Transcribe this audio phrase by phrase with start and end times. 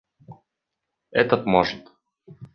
[1.11, 1.91] Этот может.